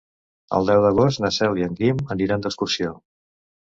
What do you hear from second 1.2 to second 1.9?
na Cel i en